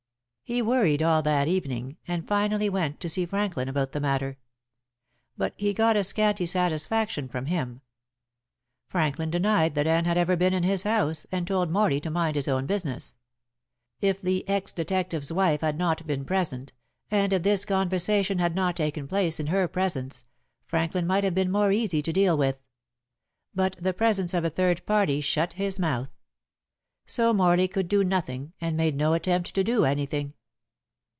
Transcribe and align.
He 0.43 0.61
worried 0.61 1.01
all 1.01 1.21
that 1.21 1.47
evening, 1.47 1.95
and 2.09 2.27
finally 2.27 2.67
went 2.67 2.99
to 2.99 3.07
see 3.07 3.25
Franklin 3.25 3.69
about 3.69 3.93
the 3.93 4.01
matter. 4.01 4.37
But 5.37 5.53
he 5.55 5.73
got 5.73 5.95
scanty 6.05 6.45
satisfaction 6.45 7.29
from 7.29 7.45
him. 7.45 7.79
Franklin 8.85 9.29
denied 9.31 9.75
that 9.75 9.87
Anne 9.87 10.03
had 10.03 10.17
ever 10.17 10.35
been 10.35 10.53
in 10.53 10.63
his 10.63 10.83
house, 10.83 11.25
and 11.31 11.47
told 11.47 11.71
Morley 11.71 12.01
to 12.01 12.09
mind 12.11 12.35
his 12.35 12.49
own 12.49 12.65
business. 12.65 13.15
If 14.01 14.21
the 14.21 14.45
ex 14.49 14.73
detective's 14.73 15.31
wife 15.31 15.61
had 15.61 15.77
not 15.77 16.05
been 16.05 16.25
present, 16.25 16.73
and 17.09 17.31
if 17.31 17.43
this 17.43 17.63
conversation 17.63 18.39
had 18.39 18.53
not 18.53 18.75
taken 18.75 19.07
place 19.07 19.39
in 19.39 19.47
her 19.47 19.69
presence, 19.69 20.25
Franklin 20.65 21.07
might 21.07 21.23
have 21.23 21.33
been 21.33 21.49
more 21.49 21.71
easy 21.71 22.01
to 22.01 22.11
deal 22.11 22.35
with. 22.37 22.57
But 23.55 23.77
the 23.79 23.93
presence 23.93 24.33
of 24.33 24.43
a 24.43 24.49
third 24.49 24.85
party 24.85 25.21
shut 25.21 25.53
his 25.53 25.79
mouth. 25.79 26.13
So 27.05 27.31
Morley 27.33 27.69
could 27.69 27.87
do 27.87 28.03
nothing, 28.03 28.51
and 28.59 28.75
made 28.75 28.97
no 28.97 29.13
attempt 29.13 29.55
to 29.55 29.63
do 29.63 29.85
anything. 29.85 30.33